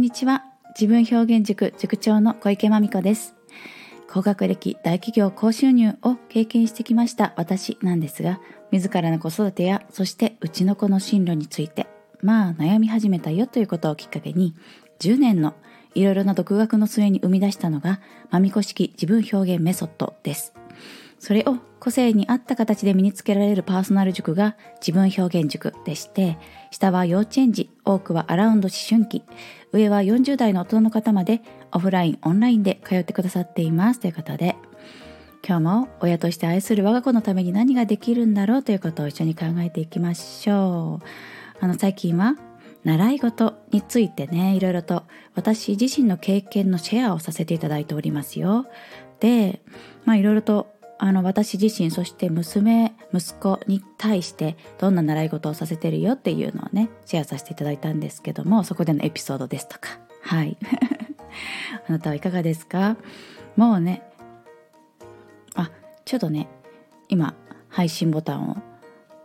[0.00, 0.46] んにちは。
[0.80, 3.34] 自分表現塾塾長の小池真美子です。
[4.08, 8.40] 高学歴大企業高収入を経験してきました私なんですが
[8.72, 11.86] 自らの子育てやそしてうちの子の進路について
[12.22, 14.56] まあ悩み始めたよということをきっかけに
[15.00, 15.54] 10年の
[15.94, 20.54] いろいろな独学の末に生み出したのがまみこ式自分表現メソッドです。
[21.20, 26.38] それを個性に合った形で身につけられるパーソナル塾が自分表現塾でして
[26.70, 29.22] 下は幼稚園児多くはアラウンド思春期。
[29.72, 34.00] 上は40代の大人の方までオフラインオンラインで通ってくださっています。
[34.00, 34.56] ということで
[35.46, 38.62] 今日も親として愛する我が子のために何ができるんだろう？
[38.62, 41.64] ということを一緒に考えていきましょう。
[41.64, 42.36] あの最近は
[42.82, 48.66] 習い事についてねいろいろと私自身の経験のシェアをさせていただいておりますよ。
[49.20, 49.60] で
[50.06, 50.72] まあいろいろと
[51.02, 59.98] あの私自身そして娘息子に対してどんな習い事をさせてるよっていうのをねシェアさせていただいたんですけどもそこでのエピソードですとか。
[60.22, 60.58] はい。
[61.88, 62.98] あなたはいかがですか？
[63.56, 64.02] もうね
[65.54, 65.70] あ
[66.04, 66.48] ちょっとね
[67.08, 67.34] 今
[67.70, 68.56] 配信ボタンを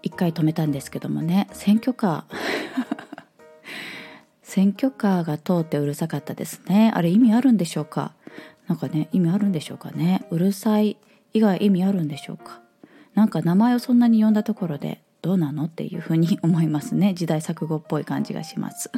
[0.01, 2.35] 一回止めたんですけどもね選挙カー。
[4.41, 6.93] 選挙カーが通ってうるさかったですね。
[6.95, 8.13] あれ意味あるんでしょうか？
[8.69, 10.25] なんかね意味あるんでしょうかね？
[10.31, 10.95] うるさい。
[11.35, 12.61] 以外意味あるんでしょうか？
[13.13, 17.13] なんか名前をそんなに呼んだところでどうなのっていうふうに 思いますね。
[17.13, 18.89] 時代錯誤っぽい感じがします。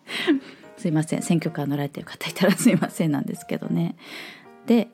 [0.78, 1.22] すいません。
[1.22, 3.96] 選挙カー乗られてる方いたらすいませんなんですけどね。
[4.66, 4.88] で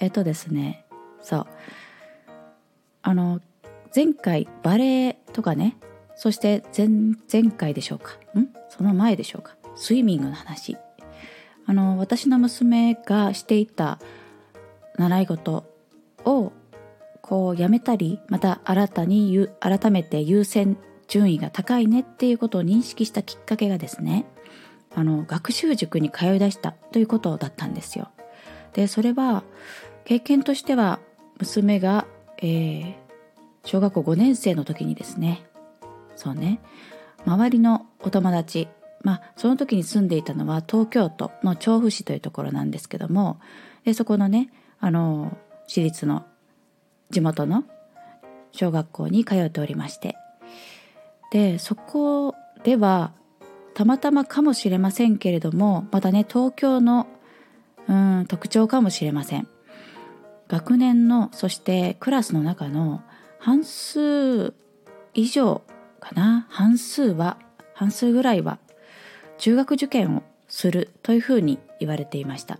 [0.00, 0.84] えっとですね。
[1.22, 1.46] そう。
[3.02, 3.40] あの
[3.94, 5.78] 前回バレエとかね。
[6.14, 6.88] そして前
[7.32, 8.12] 前回でしょうか。
[8.38, 8.48] ん？
[8.68, 9.56] その前でしょうか。
[9.76, 10.76] スイミングの話。
[11.64, 13.98] あの私の娘がしていた
[14.98, 15.64] 習い事
[16.26, 16.52] を
[17.22, 20.76] こうやめたりまた新たに改めて優先
[21.08, 24.26] 順位が高いねっていうことを認識したきっかけがですね
[24.94, 28.08] あの学習塾に通い出したということだったんですよ。
[28.72, 29.42] でそれは
[30.04, 31.00] 経験としては
[31.38, 32.06] 娘が、
[32.38, 32.94] えー、
[33.64, 35.44] 小学校5年生の時にですね
[36.14, 36.60] そうね
[37.24, 38.68] 周りのお友達
[39.02, 43.40] まあその時に住んでいたのは東京都の調布市というところなんですけども
[43.84, 46.24] でそこのねあの私立の
[47.10, 47.64] 地元の
[48.52, 50.16] 小学校に通っておりまして。
[51.30, 53.12] でそこでは
[53.74, 57.06] たまたまかもしれませんけれどもまたね東京の
[57.88, 59.48] うん特徴かもしれません。
[60.48, 63.02] 学年のそしてクラスの中の
[63.38, 64.54] 半数
[65.14, 65.62] 以上
[66.00, 66.46] かな？
[66.48, 67.38] 半数は
[67.74, 68.58] 半数ぐらいは
[69.38, 72.58] 中学受験をするというふうに言われていました。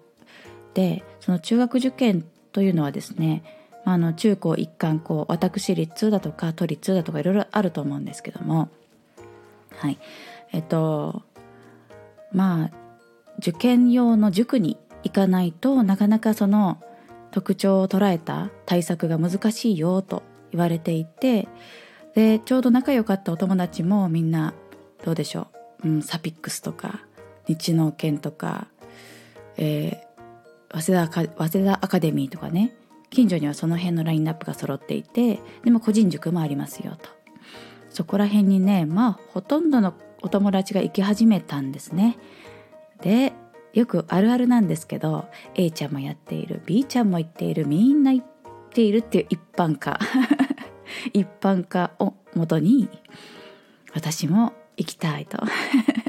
[0.75, 3.43] でその中学受験というのはですね
[3.85, 8.71] あの中高一貫校私立だとか都立だとかいろいろあると思うんですけども
[9.77, 9.99] はい。
[10.53, 11.23] えっと
[12.33, 12.77] まあ
[13.41, 16.81] 受験用の塾に行かないとなかなかその
[17.31, 21.49] 特徴を捉えた対策が難しいよと言われていて
[22.15, 24.55] でちょうど仲良かったお友達もみんな
[25.05, 25.49] どうでしょ
[25.85, 27.01] う、うん、サピックスとか
[27.47, 28.67] 日農研とか、
[29.59, 30.06] え
[30.73, 32.75] 早稲田早稲田アカデミーとかね
[33.11, 37.11] 近所にはその辺のラインナップが揃っていてでも個人塾もありますよと。
[37.91, 42.19] そこら辺にねまあほとんどのお友達が行き始めたんですね。
[43.01, 43.33] で
[43.73, 48.27] よくあるあるなんですけど A ちゃんもやっている B ちゃんも行っているみんな行っ
[48.71, 49.99] ているっていう一般化。
[51.13, 52.89] 一般化をもとに
[53.95, 55.39] 私も行きたいと。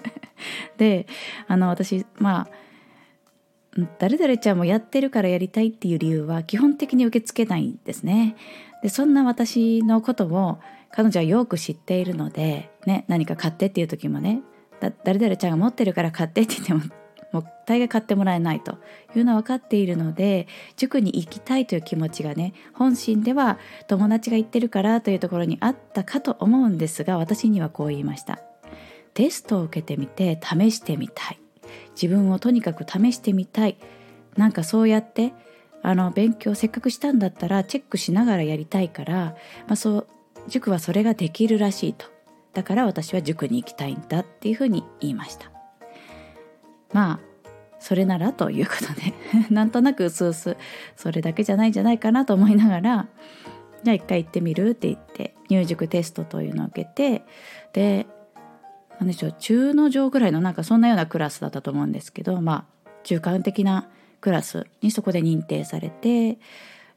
[0.78, 1.08] で
[1.48, 2.48] あの私まあ
[4.00, 8.36] 誰々ちゃんもやってるからやりたいっていう理由は基本的に受け付けないんですね。
[8.82, 10.60] でそんな私のことを
[10.92, 14.42] 彼女はよく知っているので、ね、何か買ってっていう時もね
[15.04, 16.82] 誰々ちゃんが持ってるから買ってって言っても
[17.34, 18.78] もう大概買ってもらえないと
[19.16, 23.58] いうのは分かっているので塾に行きたいという気持ちがね本心では
[23.88, 28.40] 友達が言ってるからというところにあったかと思うんですが私にはこう言いました。
[29.14, 31.40] テストを受けてみて試してみたい
[32.02, 33.78] 自分をとにかく試してみたい。
[34.36, 35.34] なんかそうやって
[35.82, 39.36] あの勉強せっかくしたんだったらチェックしながらやりたいから、
[39.68, 40.08] まあ、そう
[40.48, 42.06] 塾はそれができるらしいと。
[42.54, 45.52] だから私は塾に行きたいんだっていうふうに言いました。
[46.94, 47.20] まあ
[47.80, 49.14] それならということで
[49.54, 50.58] なんとなくうすうす
[50.96, 53.08] それだけじゃないんじゃないかなと思いながら
[53.84, 57.24] じゃあ一回行ってみるって言って入塾テストというのを受けて
[57.74, 58.08] で
[59.00, 63.90] 何でしょう中の上ぐらいのなんかそんなようなクラスだったと思うんですけどまあ中間的な
[64.22, 66.40] クラスにそこで認定されて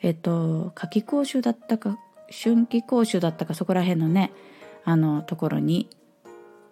[0.00, 1.98] えっと夏季講習だったか
[2.30, 4.32] 春季講習だったかそこら辺のね
[4.84, 5.88] あのところに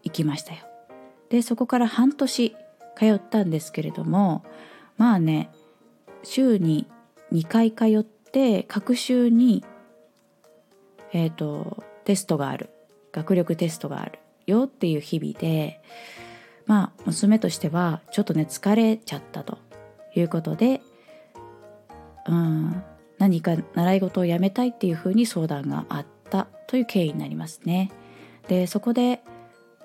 [0.02, 0.60] 行きましたよ。
[1.28, 2.56] でそこから半年
[2.96, 4.44] 通ったんですけれども
[4.96, 5.50] まあね
[6.22, 6.86] 週に
[7.32, 9.64] 2回通って各週に
[11.12, 12.70] えっ、とテストがある
[13.12, 14.19] 学力テストがある
[14.49, 15.81] よっていう日々で
[16.67, 19.59] まあ娘としてはちょっとね疲れちゃったと
[20.15, 20.81] いうことで
[22.27, 22.83] うん
[23.19, 27.91] 何か習い事をやめたいっていうふうに相談があったという経緯になりますね。
[28.47, 29.23] でそこで、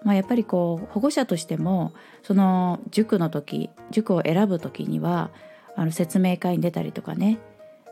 [0.04, 5.32] まあ、やっぱりこう保護者としてもその塾の時塾を選ぶ時には
[5.76, 7.40] あの説明会に出たりとかね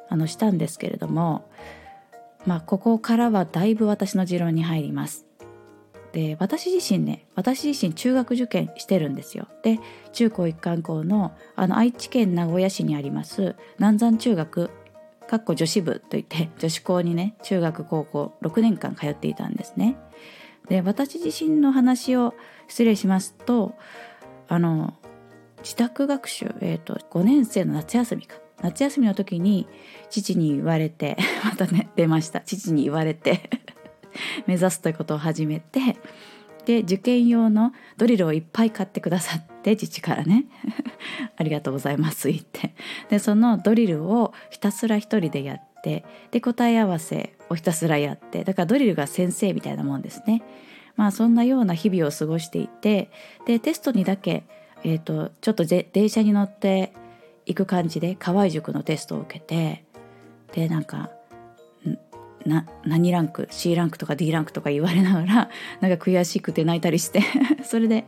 [0.10, 1.50] あのしたんですけれども
[2.46, 5.26] まあここからはだいぶ私の持論に入ります。
[6.13, 9.48] で私自身ね私自身中学受験してるんですよ。
[9.63, 9.80] で
[10.12, 14.69] 中高一貫校のあの愛知県名古屋市にあります南山中学
[15.28, 19.96] かっこ女子部といって女子校にね中学高校6年間通っていたんですね。
[20.68, 22.34] で私自身の話を
[22.68, 23.75] 失礼しますと
[24.48, 24.94] あの
[25.60, 29.68] 自宅学習、えーと、5年生の夏休みか夏休みの時に
[30.10, 33.50] 父に言われて またね出ました父に言われて
[34.48, 35.98] 目指すということを始めて
[36.66, 40.46] で受験用のドリルをいっぱい買ってくださって父からね。
[41.36, 42.75] ありがとうございます言って。
[43.10, 50.44] でそのドリルをひたすら一人でやってで答え合わせをひたすらやってだからドリルが先生みたいなもんですね。
[50.96, 53.10] まあそんなような日々を過ごしていて
[53.48, 54.44] でテストにだけ
[54.84, 56.94] えーと、ちょっと電車に乗って
[57.46, 59.84] 行く感じで河合塾のテストを受けて
[60.54, 61.12] でなんか
[62.46, 65.50] な何ランク C ランクとか D ランクとか言われながら
[65.82, 67.22] なんか悔しくて泣いたりして
[67.64, 68.06] それで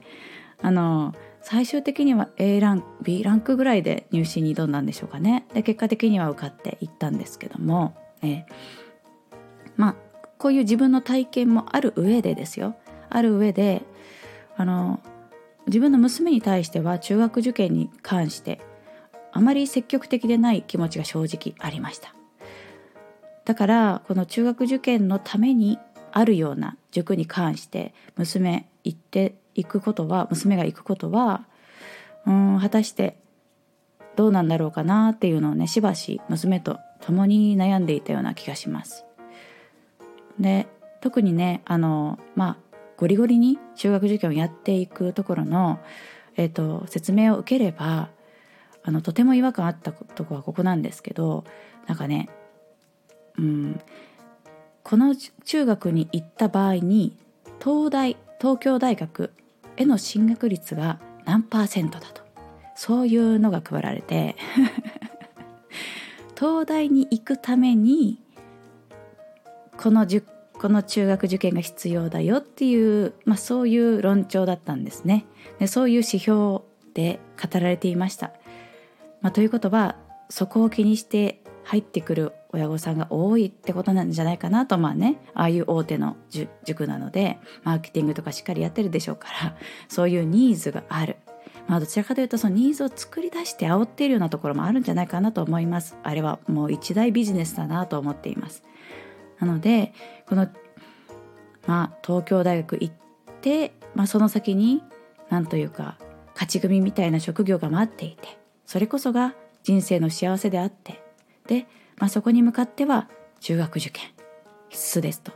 [0.61, 5.45] あの最終的には A ランク B ランクぐらいで入試に挑んだんでしょうかね。
[5.53, 8.45] で結果的には受かっていったんですけども、え、
[9.75, 9.95] まあ
[10.37, 12.75] こういう自分の体験もある上でですよ。
[13.09, 13.83] ある上で
[14.55, 15.01] あの
[15.67, 18.61] 自分の娘に対しては中学受験に関して
[19.31, 22.15] あまり積極的でない気持ちが正直ありました。
[23.45, 25.79] だからこの中学受験のために
[26.11, 31.45] あるような塾に関して娘行っていくことは娘が行くことは
[32.25, 33.17] うん果たして
[34.15, 39.05] どうなんだろうかなっていうのをねしばし娘と共に悩んでいたような気がします。
[40.39, 40.67] で
[41.01, 42.57] 特にねあのまあ
[42.97, 45.79] ゴリゴリに中学受験をやっていくところの、
[46.37, 48.09] えーと、説明を受ければ
[48.83, 51.43] あのとても違和感あったとこはここなんですけど
[51.87, 52.29] なんかね
[53.37, 53.81] うん。
[54.83, 57.15] この中学に行った場合に
[57.63, 59.31] 東大東京大学
[59.77, 62.23] への進学率が何パーセントだと。
[62.75, 64.35] そういうのが配られて
[66.37, 68.19] 東大に行くために
[69.77, 70.07] この
[70.53, 75.25] この中学受験が必要だよっていう、まあ、そういう論調だったんですね。
[75.59, 76.61] でそういう指標
[76.93, 78.31] で語られていました、
[79.21, 79.95] まあ、ということは
[80.29, 86.17] そこを気にして入ってくる親御さんが多いってことなんじゃないかなとまあねああいう大手の
[86.63, 89.57] 塾なのでマーケティングとかしっかりやってるでしょうから
[89.87, 91.17] そういうニーズがある。
[91.67, 95.95] まあどちらかというとそのニーズを作り出して煽っているようなところもあるんじゃないかなと思います。
[96.03, 98.63] あれはもう一大ビジネスだなと思っています。
[99.39, 99.93] なので
[100.27, 100.47] この、
[101.67, 102.93] まあ、東京大学行っ
[103.41, 104.81] て、まあ、その先に
[105.29, 105.97] 何というか
[106.33, 111.02] 勝ち組みたいな職業が待っていてそれこそが人生の幸せであって
[111.47, 113.09] で、まあ、そこに向かっては
[113.39, 114.03] 中学受験
[114.69, 115.31] 必須ですと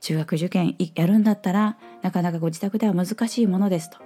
[0.00, 3.98] 中学受験やるんだったらなかなかご自宅では難しいものですと。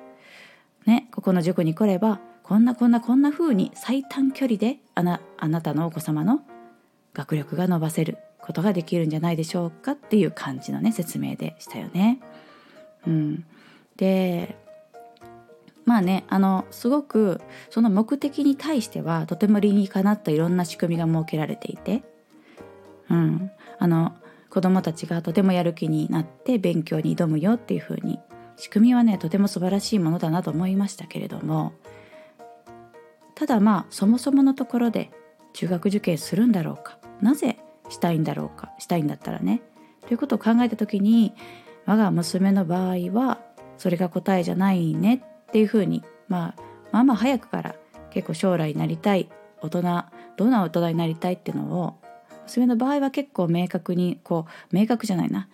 [0.84, 6.42] ね、ここの塾に来ればこんなこんなこんな風に最短距離であなあなたのお子様の
[7.12, 12.20] 学力が伸ばせることができるんじゃないでしょうかっていう感じのね説明でしたよね。
[13.06, 13.44] うん、
[13.96, 14.56] で
[15.86, 17.40] まあねあのすごく
[17.70, 22.02] その目的に対してはとても理にかなったいろんな仕組みが設けられていて、
[23.08, 24.14] うん、あの
[24.50, 28.18] 子どもたちがとてもやる気になって勉強に挑むよっていう風に
[28.56, 31.72] 仕組みはねとても素晴らしいものだなと思いましたけれども
[33.36, 35.10] ただまあそもそものところで
[35.52, 39.62] 中学受験するんだろうかなぜしたいんだろうかしたいんだったらね
[40.06, 41.34] ということを考えた時に
[41.84, 43.38] 我が娘の場合は
[43.78, 46.62] それが答えじゃないねっていうふうに、まあ、
[46.92, 47.74] まあまあ早くから
[48.10, 49.28] 結構将来なりたい
[49.60, 49.82] 大人
[50.36, 51.94] どんな大人になりたいっていうのを
[52.44, 55.48] 娘の場合は結構明確にこう明確じゃないな。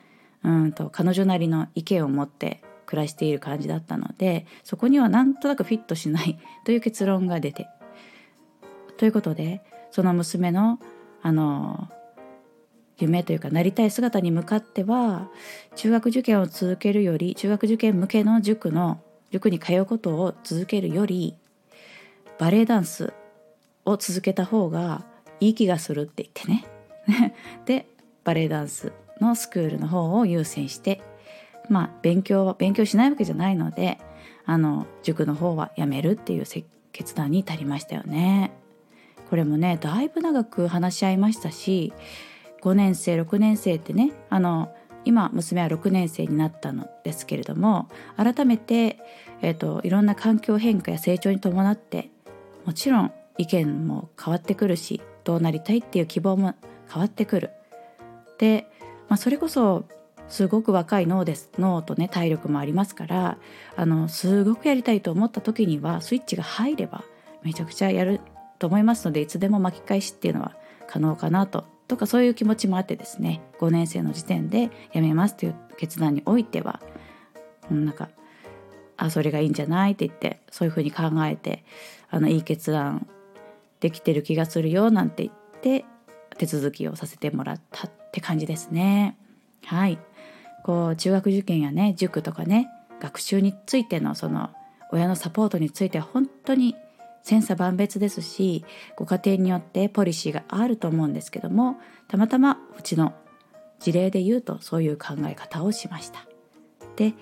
[0.44, 7.68] うんと彼女なりの意見を持って暮らしている感じだったのでそこにはなんとなくフィットしないという結論が出て。
[8.96, 10.78] ということでその娘の
[11.22, 11.88] あの
[12.98, 15.28] 夢というかなりたい姿に向かっては
[15.76, 19.00] 中学受験を続けるより中学受験向けの塾の
[19.32, 21.34] 塾に通うことを続けるより
[22.38, 23.12] バレエダンス
[23.84, 25.04] を続けた方が
[25.40, 27.34] いい気がするって言ってね
[27.66, 27.86] で
[28.24, 31.02] バレエダンスのスクールの方を優先して
[31.68, 33.98] まあ勉強は勉強しないわけじゃないので
[34.44, 36.44] あの塾の方はやめるっていう
[36.92, 38.52] 決断に至りましたよね。
[39.30, 41.94] これもねだいぶ長く話し合いましたし
[42.60, 44.74] 5年生6年生ってねあの
[45.04, 48.98] 今娘は6年生になったのですけれども改めて、
[49.40, 52.10] えーと、いろんな環境変化や成長に伴って
[52.64, 56.54] もちろん意見も変わってくるしどうなりたいっていう希望も
[56.90, 57.50] 変わってくる。
[58.38, 58.66] で、
[59.08, 59.84] まあ、それこそ
[60.28, 63.38] すごく若い脳です脳とね体力もありますから
[63.76, 67.04] あのすごくやりたいと思った時にはスイッチが入れば
[67.42, 68.20] めちゃくちゃやる
[68.58, 70.56] と思いますのでいつでも巻き返しっていうのは
[70.86, 76.80] 可能かなととかそういう気持ちもあってですね5年生の時点でやめますという決断においては
[77.70, 78.08] なんか
[78.96, 81.64] あそれがいいんじゃないって言ってそういうふうに考えて
[82.08, 83.06] あのいい決断
[83.80, 85.84] できてる気がするよなんて言って
[86.38, 89.18] 手続きをさせてもらったって感じですね。
[89.66, 89.98] はい
[90.64, 92.68] こう中学受験やね塾とかね
[93.00, 94.48] 学習についてのその
[94.92, 96.74] 親のサポートについて本当に
[97.22, 98.64] 千差万別ですし
[98.96, 101.76] ご家庭によってポリシーがあると思うんですけども
[102.08, 103.14] たまたまうちの
[103.78, 106.26] 事例で言うとそういう考え方をしました。
[106.96, 107.14] で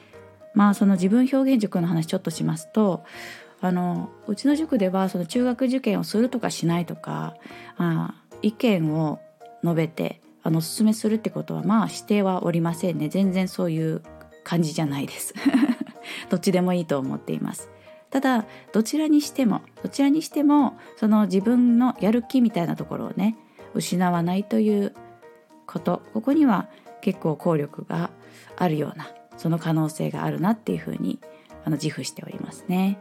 [0.55, 3.05] まあその自分表現塾の話ちょっとしますと
[3.61, 7.35] あのうちの塾ではその中学受験をするとかしないとか
[7.77, 9.21] あ意見を
[9.63, 13.09] 述べてあのおすすめするってことはまあ指定はおりませんね。
[13.09, 14.03] 全然そういう
[14.45, 15.35] 感じじゃないです。
[16.31, 17.69] どっちでもいいと思っています。
[18.11, 23.37] ただどちらにしてもどちらにしてもその自分のやる気みたいなところをね
[23.75, 24.95] 失わないという
[25.67, 26.03] こと。
[26.13, 26.69] ここには
[27.01, 28.11] 結構効力が
[28.57, 31.19] あるようなその可能性があるなっていうふうに
[31.65, 33.01] あの自負しておりますね。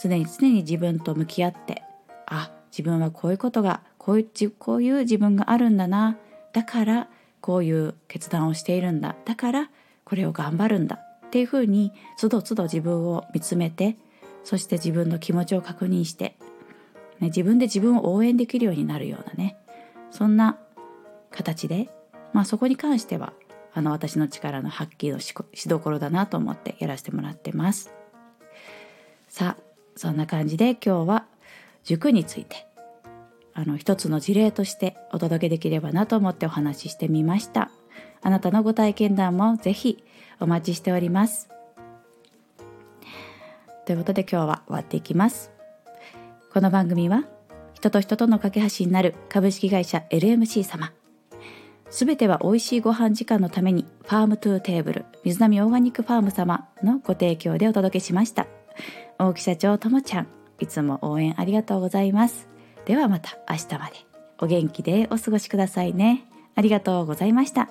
[0.00, 1.82] 常に常に自分と向き合って
[2.26, 6.16] あ自分はこういうことがこういうこういう自分があるんだな。
[6.52, 7.08] だから
[7.40, 9.16] こういう決断をしているんだ。
[9.24, 9.70] だから
[10.04, 10.96] これを頑張るんだ。
[11.26, 13.96] っていうふうにつどつど自分を見つめて
[14.44, 16.36] そして自分の気持ちを確認して、
[17.20, 19.56] ね、自分で自分を応援できるようになるようなね
[20.10, 20.58] そんな
[21.30, 21.88] 形で、
[22.32, 23.32] まあ、そこに関しては
[23.72, 27.92] あの私の力の発揮のしどころだなと思ってやらせてもらってます。
[29.28, 29.62] さあ
[29.94, 31.26] そんな感じで今日は
[31.84, 32.66] 塾について
[33.54, 37.70] あの一つの事例としてお届けできればなと思ってお話ししてみました。
[38.22, 40.02] あなたのご体験談もぜひ
[40.40, 41.48] お待ちしております。
[43.90, 45.50] ということで今日は終わっていきます。
[46.52, 47.24] この番組は
[47.74, 50.92] 人と人との架け橋になる株式会社 LMC 様。
[51.90, 58.46] すべては美味しいご飯時間のために Farm to Table 水波オーガニックファーム様のご提供でお届けしました。
[59.18, 60.28] 大木社長ともちゃん
[60.60, 62.46] いつも応援ありがとうございます。
[62.84, 63.94] ではまた明日まで。
[64.38, 66.28] お元気でお過ごしくださいね。
[66.54, 67.68] ありがとうございました。